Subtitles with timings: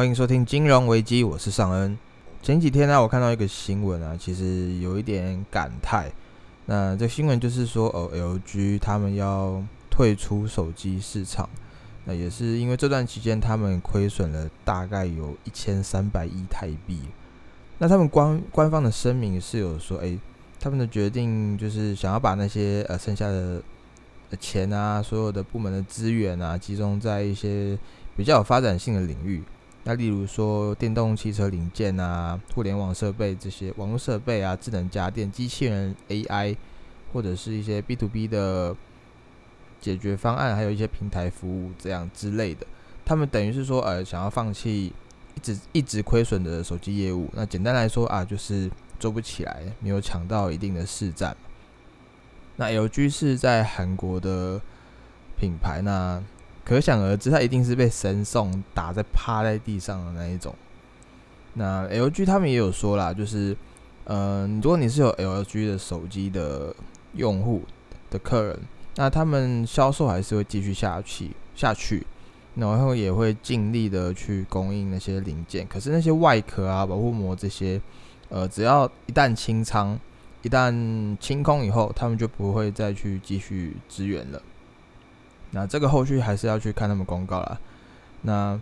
[0.00, 1.98] 欢迎收听金融危机，我是尚恩。
[2.42, 6.10] 前几天呢，我看到一个新闻啊，其实有一点感叹。
[6.64, 11.46] 那这新闻就是说，哦，LG 他们要退出手机市场。
[12.06, 17.00] 那也是因为这段期间他们亏损了大概有一千三百亿台币。
[17.76, 20.18] 那他们官官方的声明是有说，诶，
[20.58, 23.62] 他们的决定就是想要把那些呃剩下的
[24.40, 27.78] 钱啊，所有的部门的资源啊，集中在一些
[28.16, 29.42] 比较有发展性的领域。
[29.84, 36.54] 那例如说电动汽车零件啊、互联网设备这些网络设备啊、智能家电、机器人 AI，
[37.12, 38.76] 或者是一些 B to B 的
[39.80, 42.66] 解决方案，还有一些平台服务这样之类的。
[43.06, 44.92] 他们等于是说，呃，想要放弃
[45.34, 47.30] 一直一直亏损的手机业务。
[47.32, 51.34] 那简单来说啊，就是做不起来，没有抢到一定的市占。
[52.56, 54.60] 那 LG 是在韩国的
[55.38, 56.22] 品牌，那。
[56.70, 60.54] 可想而知，它一定是被神送打在趴在地上的那一种。
[61.54, 63.56] 那 LG 他们也有说啦，就是，
[64.04, 66.72] 嗯，如果你是有 LG 的手机的
[67.14, 67.62] 用户
[68.08, 68.56] 的客人，
[68.94, 72.06] 那他们销售还是会继续下去下去，
[72.54, 75.66] 然后也会尽力的去供应那些零件。
[75.66, 77.82] 可是那些外壳啊、保护膜这些，
[78.28, 79.98] 呃，只要一旦清仓、
[80.42, 84.40] 一旦清空以后，他们就不会再去继续支援了。
[85.52, 87.58] 那这个后续还是要去看他们公告啦。
[88.22, 88.60] 那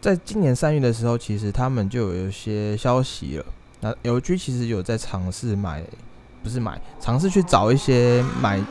[0.00, 3.46] 在今年三月的时候，其实他们就有一些消息了。
[3.80, 5.82] 那 LG 其实有在尝试买，
[6.42, 8.62] 不是买，尝试去找一些买。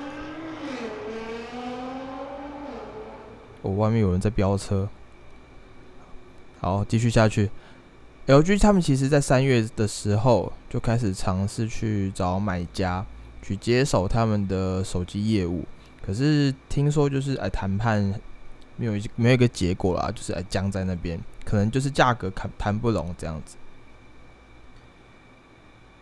[3.61, 4.87] 我外面有人在飙车。
[6.59, 7.49] 好，继续下去。
[8.27, 13.05] LG 他们其实在三月的时候就开始尝试去找买家，
[13.41, 15.65] 去接手他们的手机业务。
[16.05, 18.13] 可是听说就是哎谈判
[18.75, 23.55] 没有没有一个结果啦，就是哎僵在那边，可能就是价格谈谈不拢这样子。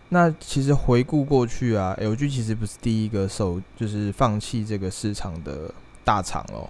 [0.09, 5.73] 那其实回顾过去啊，LG 其实不是第一个受就是放弃这个市场的
[6.03, 6.67] 大厂哦，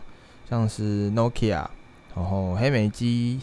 [0.48, 1.66] 像是 Nokia，
[2.16, 3.40] 然后黑莓机、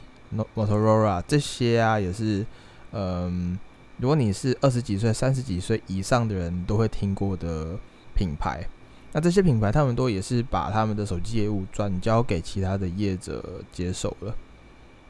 [0.54, 2.46] Motorola 这些啊，也是
[2.92, 3.58] 嗯，
[3.96, 7.76] 如果你是二十几岁、三十几岁以上的人都会听过的
[8.14, 8.68] 品牌。
[9.12, 13.42] 那这些品牌，他们都也是把他们的手机业务转交给其他的业者
[13.72, 14.34] 接手了，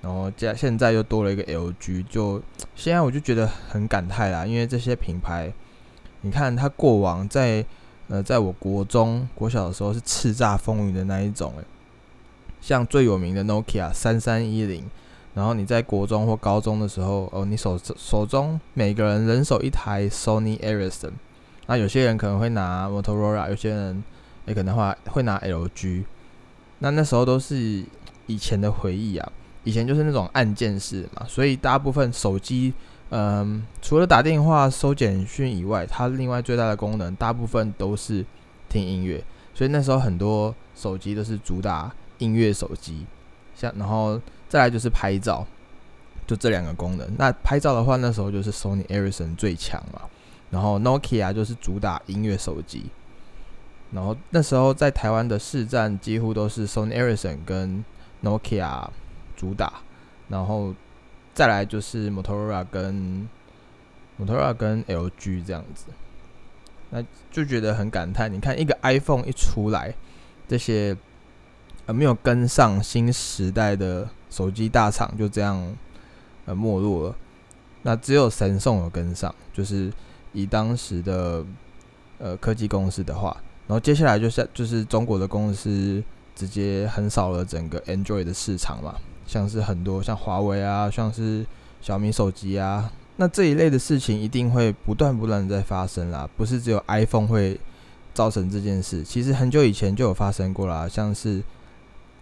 [0.00, 2.41] 然后加现在又多了一个 LG，就
[2.76, 5.53] 现在我就觉得很感慨啦，因为这些品牌，
[6.20, 7.64] 你看它过往在
[8.06, 11.53] 呃，在我国中国小的时候是叱咤风云的那一种，
[12.60, 14.84] 像最有名的 Nokia 三三一零，
[15.34, 21.12] 然后你在国中或高中的时候，哦，你手手中每个人人手一台 Sony Ericsson。
[21.69, 24.03] 那有些人可能会拿 Motorola，有些人
[24.47, 26.03] 也可能话会拿 LG。
[26.79, 27.84] 那那时候都是
[28.27, 29.33] 以前的回忆啊，
[29.65, 32.73] 以前就是那种按键式嘛，所以大部分手机，
[33.11, 38.25] 嗯，除了打电话、收简讯以外，它另外最大的功能，大部分都是
[38.69, 39.23] 听音乐。
[39.55, 43.05] 所以那时候很多手机都是主打音乐手机，
[43.55, 44.19] 像然后
[44.49, 45.47] 再来就是拍照，
[46.27, 47.07] 就这两个功能。
[47.19, 50.09] 那拍照的话，那时候就是 Sony Ericsson 最强了。
[50.50, 52.86] 然后 Nokia 就是主打音乐手机，
[53.92, 57.84] 然后那时候在台湾的市占几乎都是 Sony Ericsson 跟
[58.22, 58.88] Nokia
[59.36, 59.75] 主打，
[60.28, 60.75] 然后
[61.34, 63.28] 再来就是 Motorola 跟
[64.19, 65.84] Motorola 跟 LG 这样子，
[66.88, 68.32] 那就觉得很感叹。
[68.32, 69.94] 你看一个 iPhone 一出来，
[70.48, 70.97] 这些
[71.84, 75.76] 呃没有跟上新时代的手机大厂就这样
[76.47, 77.15] 呃没落了，
[77.82, 79.92] 那只有神送有跟上，就是。
[80.38, 81.44] 以当时的
[82.19, 86.03] 呃科技公司的话，然后接下来就是就是中国的公司
[86.37, 88.94] 直接横扫了整个 Android 的市场嘛，
[89.27, 91.44] 像是很多像华为啊，像是
[91.81, 97.59] 小米手机啊，那这一类的事情一定会不断不断的在发生啦，不是只有 iPhone 会
[98.15, 101.43] 造成这件事，其实很久以前就有发生过啦，像是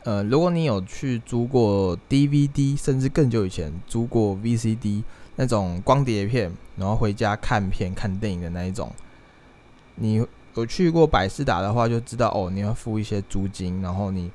[0.07, 5.03] 呃如果你有去租过 DVD，甚至更久以前租过 VCD。
[5.39, 8.91] 那种光碟片，然后回家看片、看电影的那一种，
[9.97, 10.25] 你
[10.55, 14.31] 有去过百事达的话，就知道哦，你要付一些租金，然后你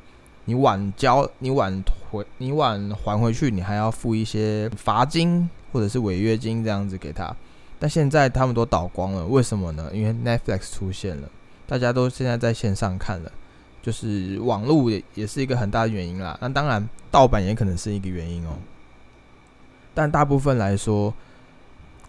[0.46, 7.36] 你晚交、你晚回、你晚还回去，你还要付一些罚金或者是违约金这样子给他。
[7.80, 9.90] 但现在他们都倒光了，为什么呢？
[9.92, 11.28] 因为 Netflix 出现了，
[11.66, 13.32] 大家都现在在线上看了，
[13.82, 16.38] 就是网络也也是一个很大的原因啦。
[16.42, 18.58] 那当然，盗版也可能是一个原因哦。
[19.94, 21.14] 但大部分来说，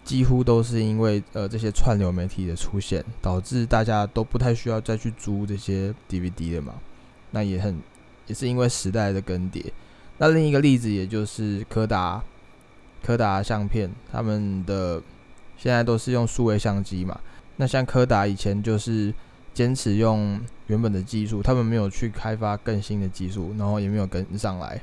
[0.05, 6.73] 几乎都是因为呃这些串流媒体的出现，导致大家都不太需要再去租这些 DVD 了嘛。
[7.31, 7.79] 那也很
[8.27, 9.65] 也是因为时代的更迭。
[10.19, 12.23] 那另一个例子也就是柯达，
[13.01, 15.01] 柯达相片，他们的
[15.57, 17.19] 现在都是用数位相机嘛。
[17.57, 19.13] 那像柯达以前就是
[19.53, 24.81] 坚持用原本的技术，他们没有去开发更新的技术，然后也没有跟上来，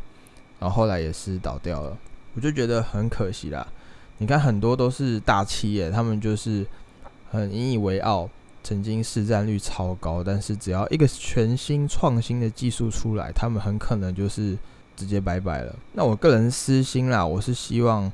[0.59, 1.97] 然后后来也是倒掉了。
[2.35, 3.67] 我就觉得很可惜啦。
[4.19, 6.65] 你看很多都是大企业，他们就是
[7.31, 8.29] 很引以为傲，
[8.63, 14.57] 曾经市占率超高，但是只要一个全新创新的技术出来，他们很可能就是
[14.95, 15.75] 直接拜拜了。
[15.95, 18.13] 那我个人私心啦，我是希望，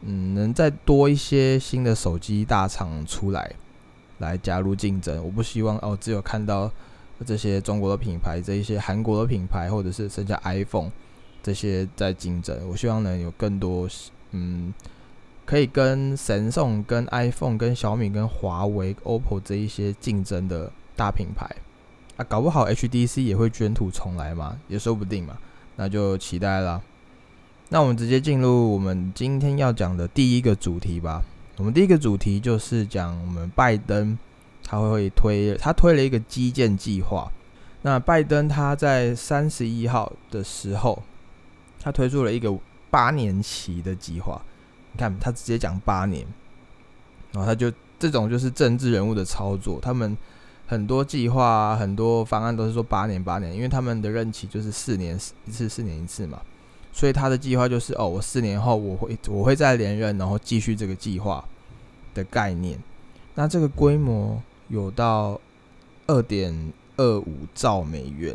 [0.00, 3.52] 嗯，能再多一些新的手机大厂出来，
[4.18, 5.24] 来加入竞争。
[5.24, 6.70] 我不希望哦，只有看到
[7.26, 10.90] 这些中国的品牌，这一些韩国的品牌，或者是剩下 iPhone
[11.42, 12.56] 这些在竞争。
[12.68, 13.88] 我希望能有更多，
[14.32, 14.72] 嗯。
[15.46, 21.44] 可以跟神送、跟 iPhone、跟小米、跟华为、OPPO 这一些竞争的大品牌
[22.16, 25.36] 啊，搞不好 HDC 也会卷土重来嘛，也说不定嘛，
[25.76, 26.82] 那就期待了。
[27.68, 31.22] 那我们直接进入我们今天要讲的第一个主题吧。
[31.56, 34.18] 我们第一个主题就是讲我们拜登
[34.64, 37.30] 他会推他推了一个基建计划。
[37.82, 41.02] 那拜登他在三十一号的时候，
[41.80, 42.56] 他推出了一个
[42.90, 44.40] 八年期的计划。
[44.92, 46.26] 你看，他直接讲八年，
[47.32, 50.16] 然后他就这种就是政治人物的操作，他们
[50.66, 56.40] 很多计划、很多方案都是说八年、八年，因为他们的任期就是四年一次、四年一次嘛，
[56.94, 61.46] 所以他的计划就是哦，我四年后我会我会再连任，然后继续这个计划
[62.14, 62.78] 的概念。
[63.34, 65.38] 那这个规模有到
[66.06, 68.34] 二点二五兆美元，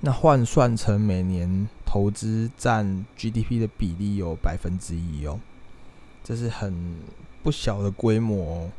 [0.00, 1.68] 那换算成每年。
[1.86, 5.38] 投资占 GDP 的比例有百分之一哦，
[6.24, 6.96] 这是很
[7.44, 8.70] 不小的规模哦。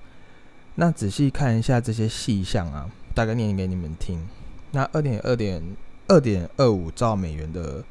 [0.75, 4.27] 那仔细看一下这些细项啊，大概念给你们听。
[4.71, 5.63] 那二点二点
[6.09, 7.85] 二点二五兆美元的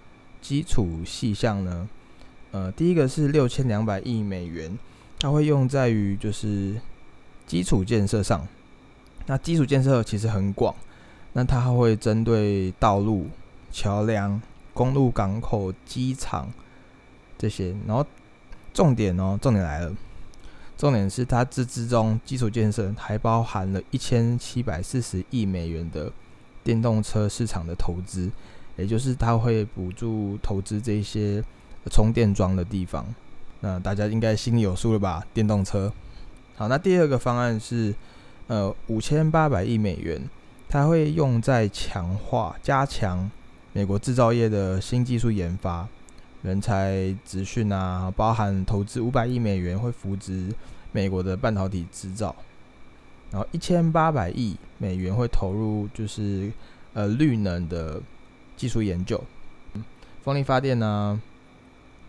[0.45, 1.89] 基础细项呢？
[2.53, 4.79] 呃，第一个是六千两百亿美元，
[5.19, 6.79] 它会用在于就是
[7.47, 8.47] 基础建设上。
[9.25, 10.75] 那基础建设其实很广，
[11.33, 13.29] 那它会针对道路、
[13.73, 14.39] 桥梁。
[14.75, 16.53] 公路、港口、机场
[17.39, 18.05] 这些，然后
[18.73, 19.95] 重点哦，重点来了，
[20.77, 26.13] 重点是它这之中基础建设还包含了一千七百四十亿美元的
[26.65, 28.29] 电动车市场的投资，
[28.77, 31.43] 也就是它会补助投资这些
[31.91, 33.07] 充电桩的地方。
[33.61, 35.25] 那大家应该心里有数了吧？
[35.33, 35.93] 电动车。
[36.57, 37.95] 好，那第二个方案是
[38.47, 40.21] 呃五千八百亿美元，
[40.69, 43.31] 它会用在强化、加强。
[43.77, 45.89] 美国制造业的新技术研发、
[46.43, 50.55] 人才资讯啊，包含投资五百亿美元会扶植
[50.93, 52.37] 美国的半导体制造，
[53.33, 56.53] 然后一千八百亿美元会投入就是
[56.93, 58.01] 呃绿能的
[58.57, 59.23] 技术研究，
[60.23, 61.21] 风力发电呢、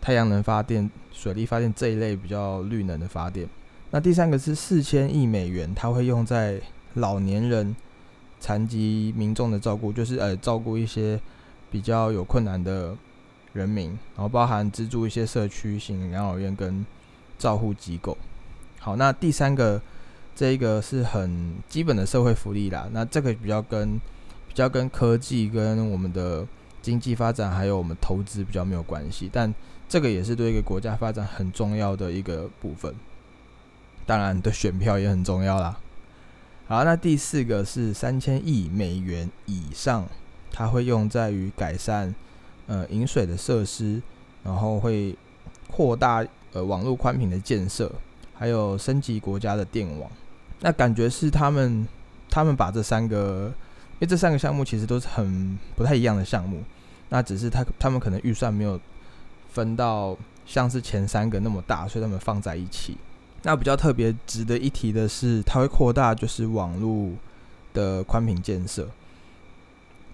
[0.00, 3.48] 太阳能发电、水力发电这一类比较绿能的发电。
[3.90, 6.60] 那第三个是四千亿美元，它会用在
[6.94, 7.74] 老年人、
[8.40, 11.20] 残疾民众的照顾，就是呃照顾一些。
[11.68, 12.96] 比较有困难的
[13.52, 16.86] 人民，然后包含资助一些社区型养老院跟
[17.36, 18.16] 照护机构。
[18.78, 19.82] 好，那第三个
[20.34, 22.88] 这一个是很基本的社会福利啦。
[22.92, 24.00] 那这个比较跟
[24.56, 26.46] 比较跟科技跟我们的
[26.80, 29.54] 经济发展还有我们投资比较没有关系，但
[29.86, 32.94] 这个也是对一个国家发展很重要的一个部分。
[34.06, 35.78] 当然，的选票也很重要啦。
[36.68, 40.08] 好，那第四个是三千亿美元以上。
[40.50, 42.14] 它会用在于改善
[42.66, 44.00] 呃饮水的设施，
[44.42, 45.14] 然后会
[45.70, 47.92] 扩大呃网络宽频的建设，
[48.32, 50.10] 还有升级国家的电网。
[50.60, 51.86] 那感觉是他们
[52.30, 53.52] 他们把这三个，
[53.98, 56.62] 因为这三个项目其实都是很不太一样的项目，
[57.08, 58.78] 那只是他他们可能预算没有
[59.50, 62.96] 分到像是前三个那么大，所以他们放在一起。
[63.42, 67.10] 那比较特别值得一提的是，它会扩大就是网络
[67.72, 68.88] 的宽频建设。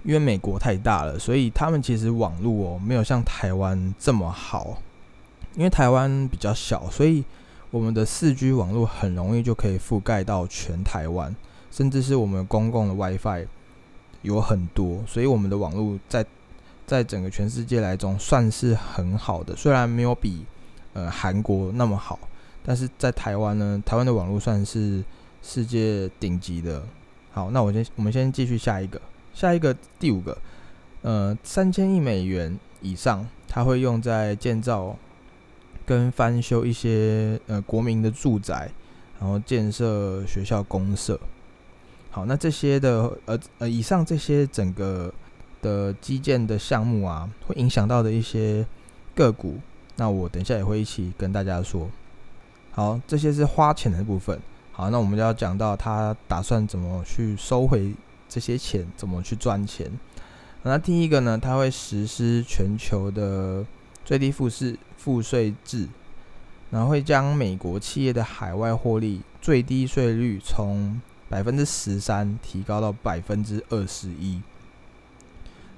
[0.04, 4.82] 因为美国太大了，所以他们其实网络哦没有像台湾这么好。
[5.54, 7.24] 因为台湾比较小，所以
[7.70, 11.34] 我们的四 G 网络很容易就可以覆盖到全台湾，
[11.70, 13.46] 甚至是我们公共的 WiFi
[14.23, 16.25] 有很多，所以我们的网络在
[16.87, 19.55] 在整个全世界来中算是很好的。
[19.55, 20.45] 虽然没有比
[20.95, 22.19] 呃韩国那么好，
[22.64, 25.02] 但是在台湾呢，台湾的网络算是
[25.43, 26.83] 世界顶级的。
[27.33, 29.00] 好，那我先我们先继续下一个。
[29.35, 30.37] 下一个第五个，
[31.00, 34.95] 呃，三千亿美元以上，它会用在建造
[35.87, 38.71] 跟翻修一些呃国民的住宅，
[39.19, 41.19] 然后建设学校公社。
[42.14, 45.11] 好，那这些的呃呃以上这些整个
[45.62, 48.66] 的基建的项目啊，会影响到的一些
[49.14, 49.59] 个股，
[49.97, 51.88] 那我等一下也会一起跟大家说。
[52.73, 54.38] 好，这些是花钱的部分。
[54.73, 57.95] 好，那我们就要讲到他打算怎么去收回
[58.28, 59.90] 这些钱，怎么去赚钱。
[60.64, 63.64] 那第一个呢，他会实施全球的
[64.04, 65.88] 最低富士赋税制，
[66.71, 71.00] 然后会将美国企业的海外获利最低税率从
[71.32, 74.42] 百分之十三提高到百分之二十一，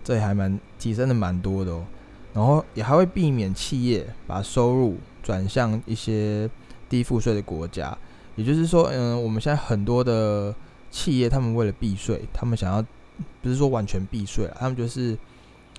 [0.02, 1.84] 这也还蛮提升的蛮多的哦。
[2.32, 6.50] 然后也还会避免企业把收入转向一些
[6.88, 7.96] 低赋税的国家。
[8.34, 10.52] 也就是说，嗯，我们现在很多的
[10.90, 12.84] 企业，他们为了避税，他们想要
[13.40, 15.16] 不是说完全避税了，他们就是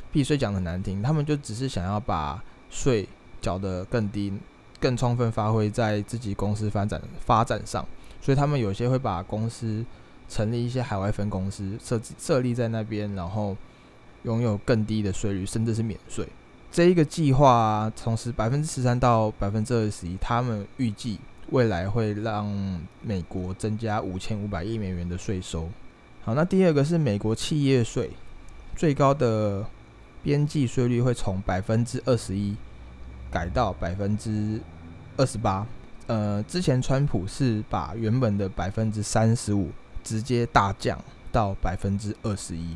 [0.10, 3.06] 避税讲的难听，他们就只是想要把税
[3.42, 4.32] 缴得更低，
[4.80, 7.86] 更充分发挥在自己公司发展发展上，
[8.26, 9.86] 所以他们有些会把公司
[10.28, 13.56] 成立一些海外分公司，设设立在那边，然后
[14.24, 16.28] 拥有更低的税率，甚至是免税。
[16.72, 21.20] 这一个计划从十百分之十三到百分之二十一，他们预计。
[21.52, 22.52] 未来会让
[23.04, 25.70] 美国增加五千五百亿美元的税收。
[26.24, 28.10] 好，那第二个是美国企业税，
[28.76, 29.64] 最高的
[30.24, 32.56] 边际税率会从百分之二十一
[33.30, 34.60] 改到百分之
[35.18, 35.68] 二十八。
[36.08, 39.70] 呃，之前川普是把原本的百分之三十五
[40.04, 41.00] 直接大降
[41.32, 42.76] 到百分之二十一，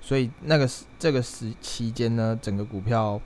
[0.00, 3.20] 所以那个时这个时期间呢，整个股票。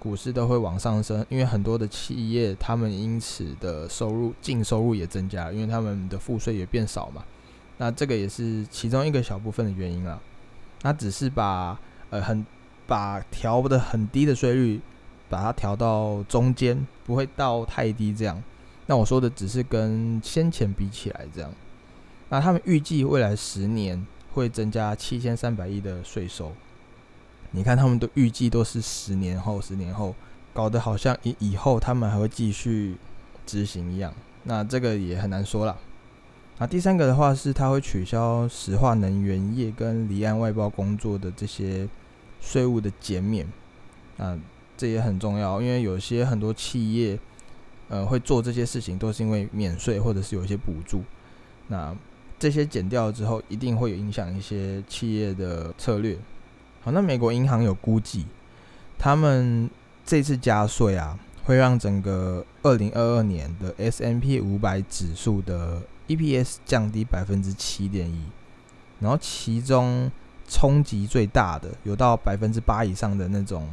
[0.00, 7.24] 股市都会往上升，因为很多的企业，他们因此的收入净收入也增加，因为他们的赋税也变少嘛。
[7.78, 10.20] 那这个也是其中一个小部分的原因啦。
[10.82, 11.76] 那只是把
[12.10, 12.46] 呃很
[12.86, 14.80] 把调的很低的税率，
[15.28, 18.40] 把它调到中间，不会到太低这样。
[18.88, 21.52] 那我说的只是跟先前比起来这样。
[22.30, 26.52] 那他们预计未来十年会增加七千三百亿的税收。
[27.50, 30.14] 你看，他们都预计都是十年后、十年后，
[30.54, 32.96] 搞得好像以以后他们还会继续
[33.46, 34.12] 执行一样。
[34.44, 35.78] 那这个也很难说了。
[36.58, 41.86] 那第三个的话是，他会取消石化能源业跟离岸外包工作的这些
[42.40, 43.46] 税务的减免。
[44.16, 44.38] 那
[44.76, 47.18] 这也很重要，因为有些很多企业，
[47.88, 51.02] 呃，会做这些事情都是因为免税或者是有一些补助。
[51.68, 51.94] 那
[52.38, 56.16] 这些减掉之后，一定会有影响一些企业的策略。
[56.82, 58.26] 好，那美国银行有估计，
[58.98, 59.68] 他们
[60.06, 68.22] 这次加税啊，会让整个二零二二年的 S M P 五百指数的 E P S 降低百分之七点一，
[69.00, 70.10] 然后其中
[70.48, 73.68] 冲击最大的，有到百分之八以上的那种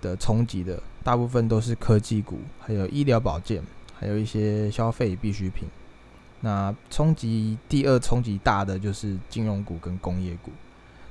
[0.00, 3.62] 的冲击的，大部分都是科技股，还有医疗保健，
[3.98, 5.68] 还有一些消费必需品。
[6.40, 10.50] 那冲击第二冲击大的就是金融股跟工业股。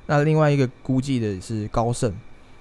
[0.06, 2.12] 那另外一个估计的是高盛，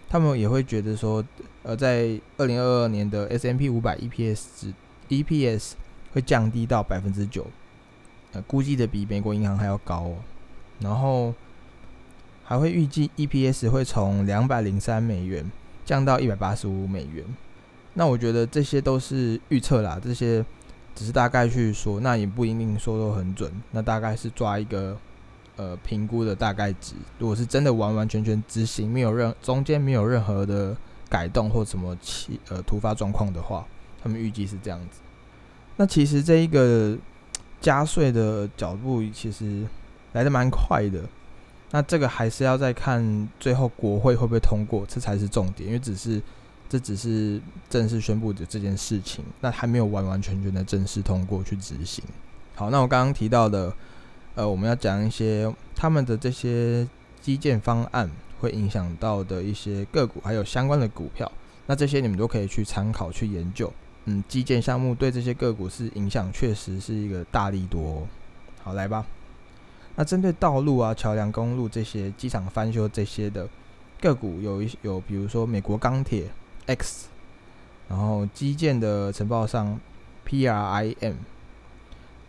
[0.07, 1.23] 他们也会觉得说，
[1.63, 4.73] 呃，在二零二二年的 S M P 五百 E P S 值
[5.09, 5.75] E P S
[6.13, 7.45] 会降低到百分之九，
[8.31, 10.15] 呃，估计的比美国银行还要高哦。
[10.79, 11.33] 然后
[12.43, 15.51] 还会预计 E P S 会从两百零三美元
[15.85, 17.23] 降到一百八十五美元。
[17.93, 20.45] 那我觉得这些都是预测啦，这些
[20.95, 23.51] 只是大概去说，那也不一定说都很准。
[23.71, 24.97] 那大概是抓一个。
[25.57, 30.75] 呃，评估的大概值，如果是真的完完全全执行，没有任中间没有任何的
[31.07, 33.67] 改动或什么其呃突发状况的话，
[34.01, 35.01] 他们预计是这样子。
[35.75, 36.97] 那其实这一个
[37.59, 39.63] 加税的脚步其实
[40.13, 41.01] 来的蛮快的。
[41.71, 46.21] 那这个还是要再看最后国会会不会通过，这才是重点，因为只是
[46.69, 52.03] 这只是正式宣布的这件事情，那还没有完完全全的正式通过去执行。
[52.55, 53.73] 好，那我刚刚提到的。
[54.33, 56.87] 呃，我们要讲一些他们的这些
[57.21, 58.09] 基建方案
[58.39, 61.29] 会影响到的一些个股，还有相关的股票。
[61.65, 63.71] 那这些你们都可以去参考去研究。
[64.05, 68.07] 嗯，基建项目对这些个股是影响，确实是一个大力多。
[68.63, 69.05] 好，来吧。
[69.95, 73.48] 那针对道路啊、桥梁、公路这些机场翻修这些的
[74.00, 76.25] 个股，有一有，比如说美国钢铁
[76.67, 77.07] X，
[77.88, 79.79] 然后基建的承包商
[80.27, 81.15] PRIM，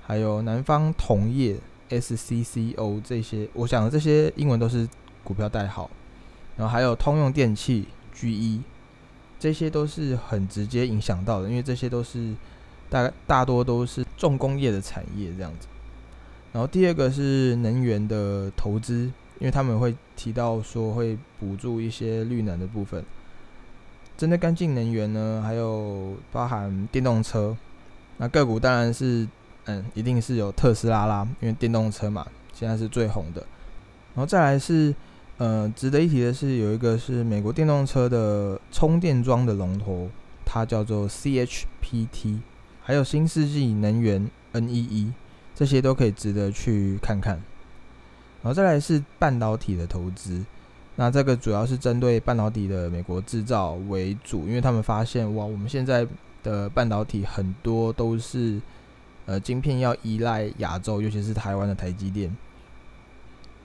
[0.05, 1.57] 还有南方铜业。
[1.93, 4.89] SCCO 这些，我想这些英文都是
[5.23, 5.91] 股票代号，
[6.57, 8.63] 然后还有通用电器 GE，
[9.39, 12.35] 这些都是很直接影响到的，因为这些都是
[12.89, 15.67] 大大多都是重工业的产业这样子。
[16.53, 19.05] 然后第二个是能源的投资，
[19.39, 23.05] 因为他们会提到说会补助一些绿能的部分。
[24.17, 27.57] 针对干净能源呢，还有包含电动车，
[28.19, 29.27] 那个股当然是。
[29.67, 33.41] 嗯，一定是有特斯拉啦，因为电动车嘛，现在是最红的。
[34.13, 34.93] 然后再来是，
[35.39, 40.11] 呃，值得一提的是，有一个是美国电动车的充电桩的龙头，
[40.45, 42.41] 它叫做 CHPT，
[42.83, 45.13] 还有新世纪能源 NEE，
[45.55, 47.35] 这些都可以值得去看看。
[48.43, 50.45] 然后再来是半导体的投资，
[50.97, 56.07] 那这个主要是针对半导体的美国制造为主，因为他们发现哇，我们现在
[56.43, 58.61] 的半导体很多都是
[59.27, 62.37] 呃晶片要依赖亚洲，尤其是台湾的台积电。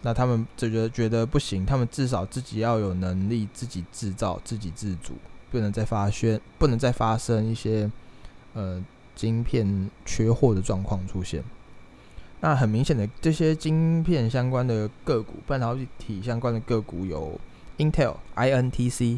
[0.03, 5.13] 那他们就觉得觉得不行，他们至少自己要有能力自己制造、自给自足，
[5.50, 7.91] 不能再发现，不能再发生一些
[8.53, 8.82] 呃
[9.15, 11.44] 晶片缺货的状况出现。
[12.39, 17.39] 那很明显的，这些晶片相关的个股、半导体相关的个股有
[17.79, 19.17] Intel、INTC，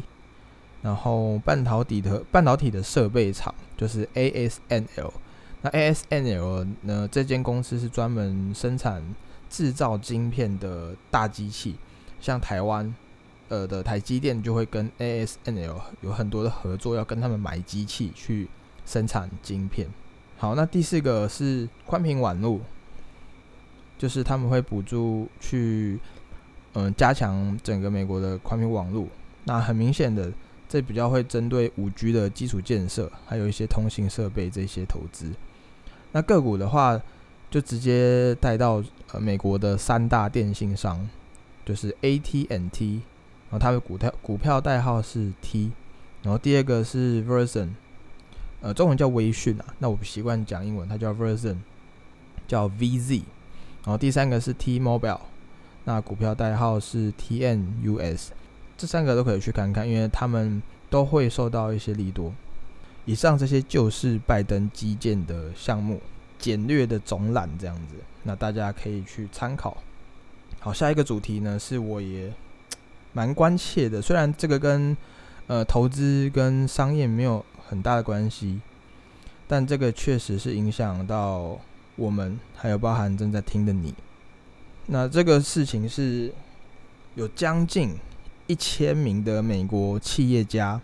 [0.80, 5.12] 然后半导体的半导体的设备厂就是 ASNL。
[5.60, 9.02] 那 ASNL 呢，这间公司是专门生产
[9.50, 11.76] 制造晶片的大机器，
[12.18, 12.94] 像台湾
[13.48, 18.48] 呃的台积电就会跟 ASNL 有很多的合作，要跟他们买机器去
[18.86, 19.86] 生产晶片。
[20.38, 22.58] 好，那第四个是宽频网络。
[24.00, 26.00] 就是他们会补助去，
[26.72, 29.06] 嗯，加强整个美国的宽频网络。
[29.44, 30.32] 那很明显的，
[30.66, 35.30] 这比较会针对五 G 的基础建设，还有一些通信设备这些投资。
[36.12, 36.98] 那个股的话，
[37.50, 41.06] 就直接带到呃美国的三大电信商，
[41.66, 43.02] 就是 AT&T，
[43.50, 45.72] 然后它的股票股票代号是 T，
[46.22, 47.68] 然后第二个是 Verizon，
[48.62, 51.56] 呃，中文叫微讯啊，那我不习惯讲英文，它叫 Verizon，
[52.48, 53.24] 叫 VZ。
[53.82, 55.20] 然后第三个是 T-Mobile，
[55.84, 58.28] 那股票代号是 TNUS，
[58.76, 62.30] 这三个都可以去看看，因为他们都会受到一些利多。
[63.06, 65.98] 以上这些就是拜登基建的项目
[66.38, 67.94] 简略的总览这样子，
[68.24, 69.78] 那大家可以去参考。
[70.60, 72.30] 好，下一个主题呢是我也
[73.14, 74.94] 蛮关切的，虽然这个跟
[75.46, 78.60] 呃投资跟商业没有很大的关系，
[79.48, 81.58] 但这个确实是影响到。
[82.00, 83.94] 我们还有包含正在听的你，
[84.86, 86.32] 那这个事情是
[87.14, 87.94] 有将近
[88.46, 90.80] 一千名的美国企业家，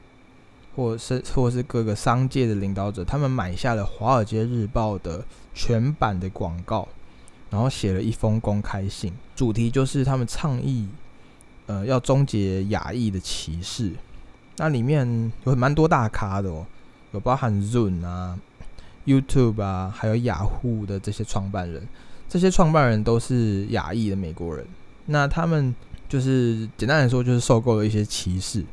[0.74, 5.24] 或是或是各个商界的领导者，他们买下了《华尔街日报》的
[5.54, 6.86] 全版的广告，
[7.48, 10.86] 然后写了一封公开信，主题就是他们倡议，
[11.64, 13.90] 呃，要终结亚裔的歧视。
[14.58, 16.66] 那里面有蛮多大咖的哦，
[17.12, 18.38] 有包含 Zoom 啊。
[19.06, 21.86] YouTube 啊，还有雅虎的这些创办人，
[22.28, 24.66] 这些创办人都是亚裔的美国人。
[25.06, 25.74] 那他们
[26.08, 28.64] 就是简单来说，就是受够了一些歧视。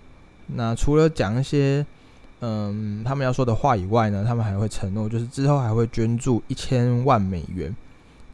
[0.48, 1.86] 那除了讲一些
[2.42, 7.74] 嗯他们要说的话以外呢，他们还会承诺，就是之后还会捐助一千万美元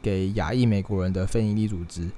[0.01, 2.09] 给亚裔美国人的非营利组织。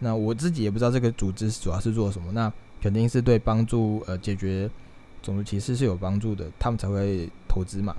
[0.00, 4.68] 那我自己也不知道这个组织主要是做什么，那肯定是对帮助呃解决
[5.22, 7.96] 种族歧视是有帮助的，他们才会投资嘛。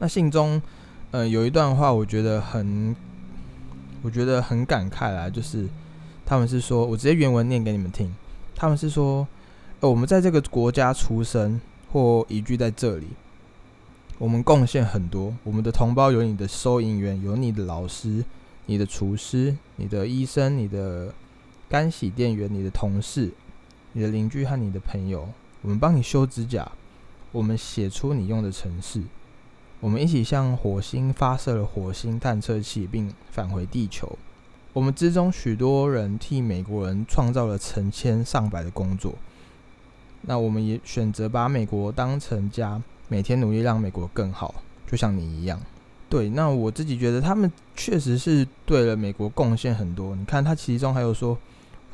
[0.00, 0.62] 那信中，
[1.10, 2.94] 呃，有一段话，我觉得很，
[4.02, 5.66] 我觉得很感慨啦，就是
[6.24, 8.14] 他们是说，我直接原文念给你们听，
[8.54, 9.26] 他们是说，
[9.80, 11.60] 呃，我们在这个国家出生
[11.92, 13.08] 或移居在这里，
[14.18, 18.24] 我们贡献很多，我们的同胞有你的收银员，有你的老师，
[18.66, 21.12] 你的厨师，你的医生，你的
[21.68, 23.32] 干洗店员，你的同事，
[23.94, 25.28] 你的邻居和你的朋友，
[25.62, 26.70] 我们帮你修指甲，
[27.32, 29.02] 我们写出你用的城市。
[29.80, 34.18] 我们一起向火星发射了火星探测器，并返回地球。
[34.72, 39.14] 我们之中许多人替美国人创造了成千上百的工作。
[40.22, 44.52] 那我们也选择把美国当成家，每天努力让美国更好，
[44.84, 45.60] 就像你一样。
[46.08, 50.16] 对，那我自己觉得他们确实是对了美国贡献很多。
[50.16, 51.38] 你看，他其中还有说，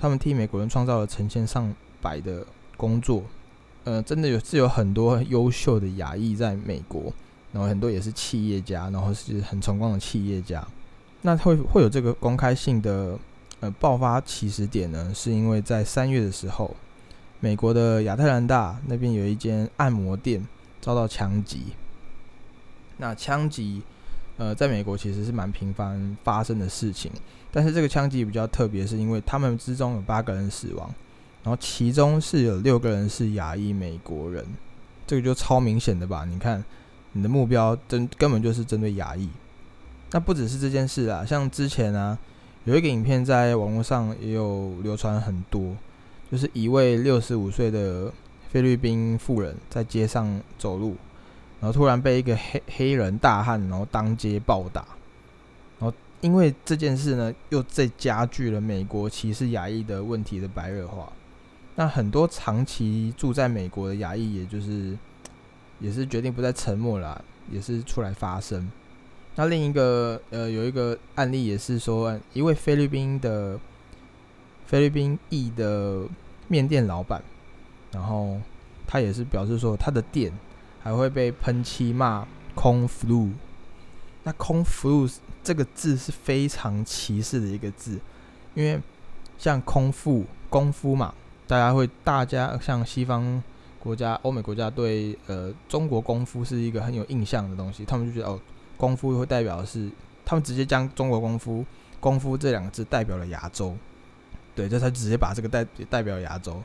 [0.00, 2.46] 他们替美国人创造了成千上百的
[2.78, 3.22] 工作。
[3.84, 7.12] 呃，真的有是有很多优秀的亚裔在美国。
[7.54, 10.66] 然后很多也是企业家，然后是很成功的企业家。
[11.22, 13.16] 那会会有这个公开性的
[13.60, 15.12] 呃爆发起始点呢？
[15.14, 16.74] 是因为在三月的时候，
[17.38, 20.44] 美国的亚特兰大那边有一间按摩店
[20.80, 21.66] 遭到枪击。
[22.96, 23.82] 那枪击
[24.36, 27.08] 呃，在美国其实是蛮频繁发生的事情，
[27.52, 30.92] 但是这个枪击比较特别，是因为他们之中有八个人死亡，
[31.44, 34.44] 然后其中是有六个人是亚裔美国人，
[35.06, 36.24] 这个就超明显的吧？
[36.24, 36.64] 你看。
[37.14, 39.28] 你的目标针根本就是针对亚裔，
[40.10, 42.18] 那不只是这件事啊，像之前啊，
[42.64, 45.76] 有一个影片在网络上也有流传很多，
[46.30, 48.12] 就是一位六十五岁的
[48.50, 50.96] 菲律宾妇人在街上走路，
[51.60, 54.84] 然后突然被一个黑黑人大汉然后当街暴打，
[55.78, 61.12] 然后因为这件事呢，又再加剧了美国歧视亚裔的问题的白热化。
[61.76, 64.96] 那很多长期住在美国的亚裔，也就是
[65.80, 68.70] 也是决定不再沉默了，也是出来发声。
[69.36, 73.58] 那另一个呃，有一个案例也是说，一位菲律宾的
[74.66, 76.04] 菲律宾裔的
[76.48, 77.22] 面店老板，
[77.90, 78.40] 然后
[78.86, 80.32] 他也是表示说，他的店
[80.80, 83.30] 还会被喷漆骂空 flu。
[84.22, 87.98] 那空 flu 这个字是非常歧视的一个字，
[88.54, 88.80] 因为
[89.36, 91.12] 像空腹功夫嘛，
[91.46, 93.42] 大家会大家像西方
[93.84, 98.40] 国家、欧美国家对呃中国功夫是一个很有印象的东西，他们就觉得哦。
[98.76, 99.88] 功夫会代表的是，
[100.24, 101.64] 他们直接将中国功夫
[102.00, 103.74] “功夫”这两个字代表了亚洲，
[104.52, 106.60] 对，这才直接把这个代代表亚洲。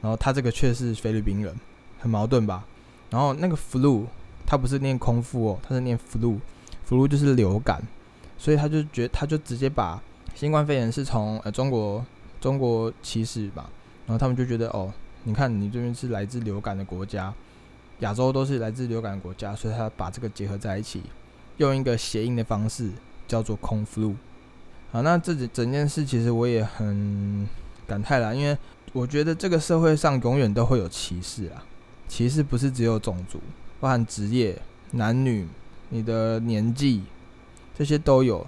[0.00, 1.54] 然后他这个却是菲律宾人，
[2.00, 2.66] 很矛盾吧？
[3.10, 4.06] 然后那个 “flu”，
[4.44, 7.80] 他不是念空腹哦，他是念 “flu”，“flu” 就是流感，
[8.36, 10.02] 所以他就觉他就直接把
[10.34, 12.04] 新冠肺炎是从呃中国
[12.40, 13.70] 中国起始吧，
[14.04, 14.92] 然后他们就觉得哦，
[15.24, 17.32] 你看你这边是来自流感的国家，
[18.00, 21.02] 亚洲都是来自流感国家，所以他把这个结合在一起。
[21.58, 22.90] 用一个谐音的方式
[23.28, 24.14] 叫做“空 flu”。
[24.90, 27.46] 好，那这整整件事其实我也很
[27.86, 28.56] 感叹啦，因为
[28.92, 31.64] 我觉得这个社会上永远都会有歧视啊。
[32.08, 33.40] 歧视不是只有种族，
[33.80, 34.60] 包含职业、
[34.92, 35.46] 男女、
[35.90, 37.02] 你的年纪，
[37.78, 38.46] 这些都有。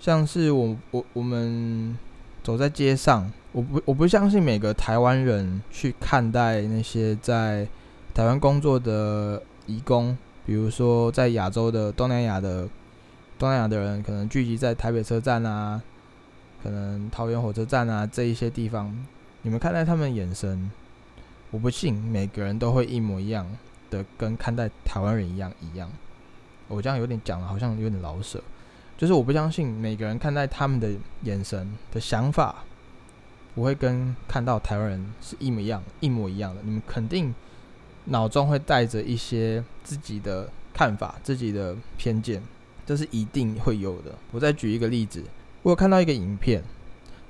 [0.00, 1.96] 像是我我我们
[2.42, 7.66] 走在街上，我不我不相信每个台湾人去看待那些在
[8.12, 10.14] 台湾工作的移工。
[10.44, 12.68] 比如说，在亚洲的东南亚的
[13.38, 15.80] 东南亚的人，可能聚集在台北车站啊，
[16.62, 18.94] 可能桃园火车站啊这一些地方，
[19.40, 20.70] 你们看待他们眼神，
[21.50, 23.46] 我不信每个人都会一模一样
[23.88, 25.90] 的跟看待台湾人一样一样。
[26.68, 28.38] 我这样有点讲了，好像有点老舍，
[28.98, 30.90] 就是我不相信每个人看待他们的
[31.22, 32.56] 眼神的想法，
[33.56, 36.60] 不会跟看到台湾人是一模一样一模一样的。
[36.62, 37.34] 你们肯定。
[38.08, 42.40] 脑中会带着一些自己的看法、自己的偏见，
[42.86, 44.14] 这是一定会有的。
[44.30, 45.24] 我再举一个例子，
[45.64, 46.62] 我有看到一个影片，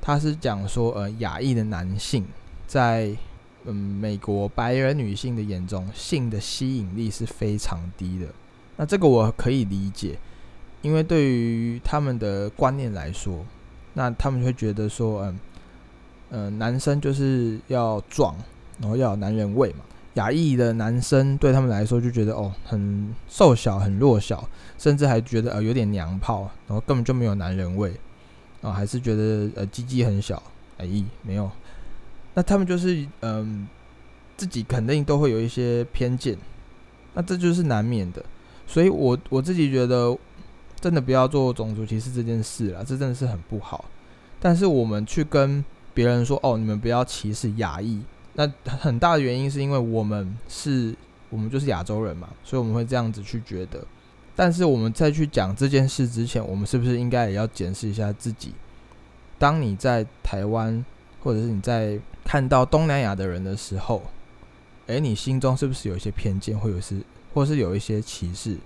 [0.02, 2.26] 他是讲说，呃，亚裔的男性
[2.66, 3.16] 在
[3.64, 8.26] 嗯美国白人女性的眼中，性的吸引力是非常低的。
[8.76, 10.18] 那这个我可以理解，
[10.82, 13.46] 因为对于他们的观念来说，
[13.94, 15.38] 那他们会觉得说，嗯
[16.30, 18.34] 嗯，男生就是要壮，
[18.80, 19.84] 然后要有男人味嘛。
[20.14, 27.92] 亚裔的男生对他们来说就觉得哦很瘦小很弱小，甚至还觉得呃有点娘炮，然后根本就没有男人味，
[28.62, 30.42] 啊还是觉得呃鸡鸡很小，
[30.78, 30.88] 哎
[31.20, 31.50] 没有，
[32.32, 33.68] 那他们就是嗯
[34.38, 36.34] 自己肯定都会有一些偏见，
[37.12, 38.24] 那这就是难免的，
[38.66, 40.16] 所以我我自己觉得
[40.80, 43.84] 真的不要做种族歧视这件事了，这真的是很不好。
[44.40, 45.62] 但是我们去跟
[45.96, 48.02] 别人说哦你们不要歧视亚裔。
[48.34, 50.94] 那很大的原因是因为我们是，
[51.30, 53.82] 我们就是亚洲人嘛，所以我们会这样子去觉得。
[54.34, 58.52] 但是我们在去讲这件事之前，我们是不是应该也要检视一下自己？
[59.38, 60.84] 当你在台湾，
[61.22, 64.02] 或者是你在看到东南亚的人的时候，
[64.88, 67.00] 诶，你心中是不是有一些偏见，或者是，
[67.32, 68.58] 或是有一些歧视，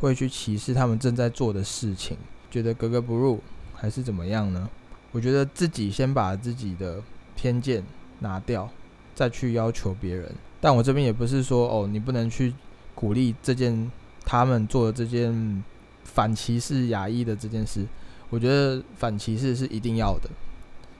[0.00, 2.16] 会去歧视他们正在做的事情，
[2.48, 3.40] 觉得格格不入，
[3.74, 4.70] 还是怎么样呢？
[5.14, 7.02] 我觉得自己先把自己的
[7.34, 7.82] 偏见
[8.18, 8.68] 拿掉。
[9.16, 10.28] 再去要求别人，
[10.60, 12.52] 但我这边也不是说哦，你不能去
[12.96, 13.88] 鼓励这件
[14.24, 15.62] 他们做的这件
[16.02, 17.86] 反歧视亚裔的这件事。
[18.28, 20.28] 我觉得反歧视是一定要的，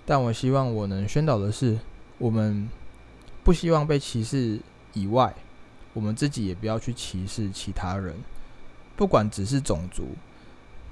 [0.07, 1.77] 但我希望我能宣导的是，
[2.19, 2.69] 我们
[3.43, 4.61] 不希望被歧视
[4.93, 5.35] 以外，
[5.93, 8.15] 我们自己也不要去歧视其他人，
[8.95, 10.11] 不管只是种族，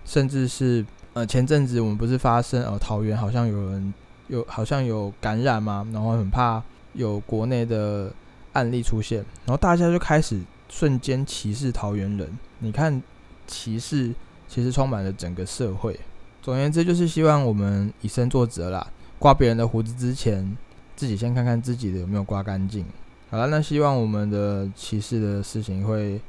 [0.04, 3.94] 甚至是呃前阵子我们不是发生呃桃园好像有人
[4.28, 5.86] 有好像有感染吗？
[5.92, 6.62] 然后很怕。
[6.94, 8.12] 有国内的
[8.52, 12.38] 案例出现，然后大家就开始瞬间歧视桃园人。
[12.58, 13.02] 你看，
[13.46, 14.12] 歧视
[14.46, 15.98] 其实充满了整个社会。
[16.42, 18.86] 总而言之，就是希望我们以身作则啦。
[19.18, 20.54] 刮别人的胡子之前，
[20.94, 22.84] 自己先看看自己的有没有刮干净。
[23.30, 26.20] 好了，那希望我们的歧视的事情会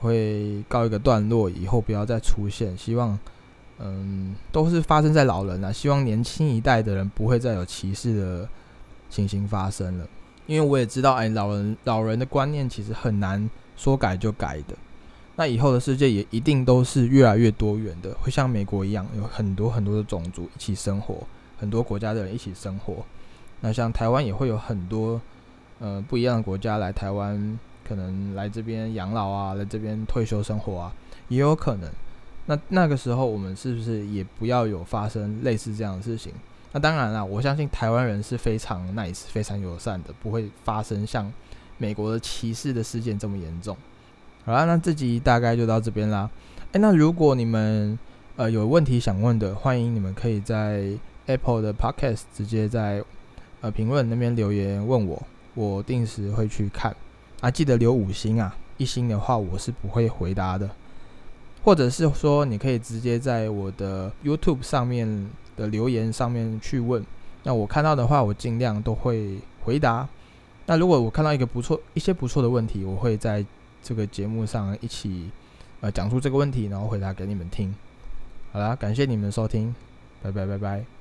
[0.00, 2.74] 会告一个段落，以后不要再出现。
[2.78, 3.18] 希望，
[3.80, 5.72] 嗯，都是发生在老人啊。
[5.72, 8.48] 希望年轻一代的人不会再有歧视的。
[9.12, 10.06] 情形发生了，
[10.46, 14.76] 因为我也知道，哎，老人老人的观念其实很难说改就改的。
[15.34, 21.26] 那以后的世界也一定都是越来越多元的，会像美国一样，有很多很多的种族一起生活，
[21.58, 23.04] 很多国家的人一起生活。
[23.60, 25.20] 那像台湾也会有很多
[25.80, 30.94] 呃不一样的国家来台湾，可能来这边养老啊，来这边退休生活啊，
[31.26, 31.90] 也有可能。
[32.50, 36.32] 那那个时候我们是不是也不要有发生类似这样的事情？
[36.72, 41.32] 那当然了，我相信台湾人是非常 nice、非常友善的，不会发生像
[41.78, 43.76] 美国的歧视的事件这么严重。
[44.44, 46.28] 好啦，那这集大概就到这边啦。
[46.72, 47.96] 诶，那如果你们
[48.34, 50.90] 呃有问题想问的，欢迎你们可以在
[51.26, 53.04] Apple 的 Podcast 直接在
[53.60, 55.22] 呃评论那边留言问我，
[55.54, 56.96] 我定时会去看
[57.40, 60.68] 啊，记得留五星啊，一星的话我是不会回答的。
[61.62, 67.04] 或者是说，你可以直接在我的 YouTube 上面的留言上面去问，
[67.42, 70.08] 那我看到的话，我尽量都会回答。
[70.66, 73.44] 那如果我看到一个不错、一些不错的问题，我会在
[73.82, 75.30] 这个节目上一起
[75.80, 77.74] 呃讲出这个问题，然后回答给你们听。
[78.52, 79.74] 好啦，感谢你们收听，
[80.22, 80.99] 拜拜拜拜。